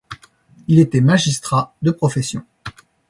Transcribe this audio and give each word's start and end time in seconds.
Il 0.67 0.79
était 0.79 0.99
magistrat 0.99 1.75
de 1.83 1.91
profession. 1.91 2.43